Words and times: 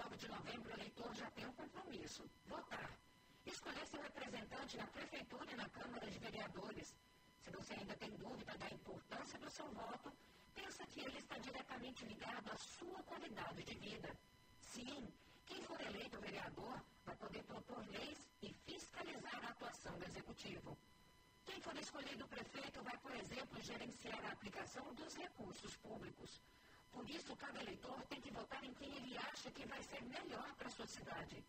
9 0.00 0.16
de 0.16 0.28
novembro, 0.28 0.70
o 0.70 0.76
eleitor 0.78 1.14
já 1.14 1.30
tem 1.32 1.46
um 1.46 1.52
compromisso: 1.52 2.22
votar. 2.46 2.90
Escolher 3.44 3.86
seu 3.86 4.00
representante 4.00 4.78
na 4.78 4.86
Prefeitura 4.86 5.52
e 5.52 5.56
na 5.56 5.68
Câmara 5.68 6.10
de 6.10 6.18
Vereadores. 6.18 6.94
Se 7.42 7.50
você 7.50 7.74
ainda 7.74 7.94
tem 7.96 8.10
dúvida 8.16 8.56
da 8.56 8.68
importância 8.70 9.38
do 9.38 9.50
seu 9.50 9.68
voto, 9.72 10.10
pensa 10.54 10.86
que 10.86 11.00
ele 11.00 11.18
está 11.18 11.36
diretamente 11.38 12.06
ligado 12.06 12.50
à 12.50 12.56
sua 12.56 13.02
qualidade 13.02 13.62
de 13.62 13.74
vida. 13.74 14.10
Sim, 14.60 15.12
quem 15.44 15.62
for 15.64 15.78
eleito 15.82 16.18
vereador 16.20 16.80
vai 17.04 17.16
poder 17.16 17.42
propor 17.44 17.86
leis 17.88 18.18
e 18.42 18.54
fiscalizar 18.66 19.44
a 19.44 19.50
atuação 19.50 19.98
do 19.98 20.04
Executivo. 20.06 20.78
Quem 21.44 21.60
for 21.60 21.76
escolhido 21.76 22.26
prefeito 22.28 22.82
vai, 22.82 22.96
por 22.98 23.14
exemplo, 23.16 23.60
gerenciar 23.60 24.24
a 24.24 24.32
aplicação 24.32 24.94
dos 24.94 25.14
recursos 25.14 25.76
públicos. 25.76 26.40
Por 26.92 27.08
isso, 27.08 27.36
cada 27.36 27.60
eleitor 27.60 28.00
tem 28.08 28.20
que 28.20 28.30
votar 28.30 28.62
em 28.64 28.74
quem 28.74 28.94
ele 28.96 29.16
que 29.52 29.66
vai 29.66 29.82
ser 29.82 30.02
melhor 30.04 30.54
para 30.56 30.68
a 30.68 30.70
sua 30.70 30.86
cidade. 30.86 31.44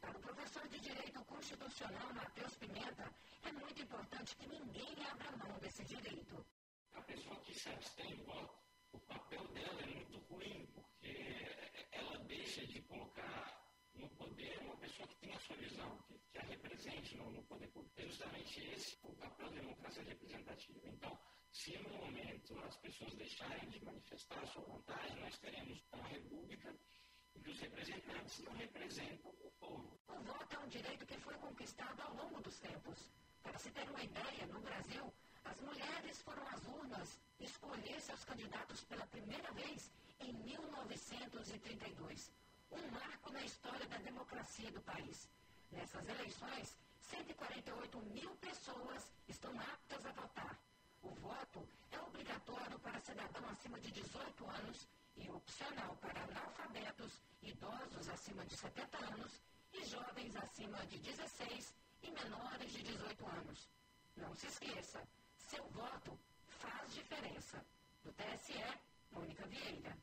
Para 0.00 0.18
o 0.18 0.20
professor 0.20 0.68
de 0.68 0.80
Direito 0.80 1.24
Constitucional, 1.24 2.12
Matheus 2.14 2.56
Pimenta, 2.56 3.10
é 3.42 3.52
muito 3.52 3.82
importante 3.82 4.36
que 4.36 4.46
ninguém 4.48 4.94
abra 5.10 5.36
mão 5.36 5.58
desse 5.58 5.84
direito. 5.84 6.44
A 6.92 7.00
pessoa 7.02 7.36
que 7.40 7.54
se 7.54 7.68
abstém 7.70 8.14
voto, 8.24 8.58
o 8.92 8.98
papel 9.00 9.46
dela 9.48 9.80
é 9.82 9.86
muito 9.86 10.18
ruim, 10.30 10.66
porque 10.74 11.14
ela 11.92 12.18
deixa 12.24 12.66
de 12.66 12.82
colocar 12.82 13.64
no 13.94 14.08
poder 14.10 14.58
uma 14.60 14.76
pessoa 14.76 15.08
que 15.08 15.16
tem 15.16 15.34
a 15.34 15.40
sua 15.40 15.56
visão, 15.56 15.98
que, 16.06 16.18
que 16.32 16.38
a 16.38 16.42
represente 16.42 17.16
no, 17.16 17.30
no 17.30 17.42
poder 17.44 17.68
público. 17.68 18.00
É 18.00 18.06
justamente 18.06 18.60
esse 18.72 18.98
o 19.04 19.12
papel 19.14 19.50
da 19.50 19.60
democracia 19.60 20.02
representativa. 20.02 20.88
Então, 20.88 21.18
se 21.50 21.78
no 21.78 21.88
momento 21.98 22.58
as 22.64 22.76
pessoas 22.78 23.14
deixarem 23.14 23.68
de 23.70 23.84
manifestar 23.84 24.42
a 24.42 24.46
sua 24.46 24.62
vontade, 24.62 25.18
nós 25.20 25.38
teremos 25.38 25.63
que 27.42 27.50
os 27.50 27.60
representantes 27.60 28.38
não 28.40 28.52
representam 28.52 29.30
o 29.42 29.50
povo. 29.60 29.98
O 30.08 30.22
voto 30.22 30.56
é 30.56 30.58
um 30.58 30.68
direito 30.68 31.06
que 31.06 31.18
foi 31.18 31.34
conquistado 31.34 32.00
ao 32.02 32.14
longo 32.14 32.40
dos 32.40 32.58
tempos. 32.58 33.10
Para 33.42 33.58
se 33.58 33.70
ter 33.70 33.88
uma 33.90 34.02
ideia, 34.02 34.46
no 34.46 34.60
Brasil, 34.60 35.12
as 35.44 35.60
mulheres 35.60 36.22
foram 36.22 36.46
às 36.48 36.66
urnas 36.66 37.20
escolher 37.40 38.00
seus 38.00 38.24
candidatos 38.24 38.82
pela 38.84 39.06
primeira 39.06 39.50
vez 39.52 39.90
em 40.20 40.32
1932. 40.32 42.32
Um 42.70 42.90
marco 42.90 43.30
na 43.32 43.44
história 43.44 43.86
da 43.86 43.98
democracia 43.98 44.70
do 44.70 44.80
país. 44.82 45.28
Nessas 45.70 46.08
eleições, 46.08 46.76
148 47.00 47.98
mil 48.14 48.34
pessoas 48.36 49.12
estão 49.28 49.52
aptas 49.60 50.06
a 50.06 50.12
votar. 50.12 50.58
O 51.02 51.10
voto 51.16 51.68
é 51.92 52.00
obrigatório 52.00 52.78
para 52.78 52.98
cidadão 53.00 53.46
acima 53.50 53.78
de 53.80 53.90
18 53.92 54.46
anos 54.46 54.88
e 55.16 55.28
opcional 55.28 55.94
para 56.00 56.13
acima 58.24 58.46
de 58.46 58.56
70 58.56 59.04
anos 59.12 59.42
e 59.74 59.84
jovens 59.84 60.34
acima 60.36 60.78
de 60.86 60.98
16 60.98 61.74
e 62.02 62.10
menores 62.10 62.72
de 62.72 62.82
18 62.82 63.26
anos. 63.26 63.68
Não 64.16 64.34
se 64.34 64.46
esqueça, 64.46 65.06
seu 65.36 65.62
voto 65.68 66.18
faz 66.48 66.94
diferença. 66.94 67.62
Do 68.02 68.10
TSE, 68.14 68.54
Mônica 69.12 69.46
Vieira. 69.46 69.94